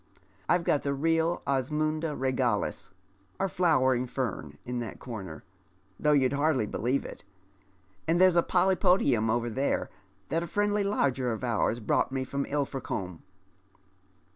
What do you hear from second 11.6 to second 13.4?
brought me from Ilfracombe."